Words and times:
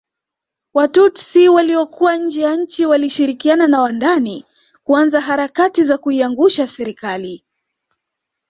Watutsi 0.73 1.49
waliokuwa 1.49 2.15
nje 2.17 2.41
ya 2.41 2.55
nchi 2.55 2.85
walishirikiana 2.85 3.67
na 3.67 3.81
wa 3.81 3.91
ndani 3.91 4.45
kuanza 4.83 5.21
harakati 5.21 5.83
za 5.83 5.97
kuiangusha 5.97 6.67
Serikali 6.67 7.43